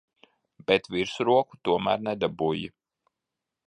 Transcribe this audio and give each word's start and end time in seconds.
Bet 0.71 0.89
virsroku 0.95 1.61
tomēr 1.69 2.05
nedabūji. 2.09 2.77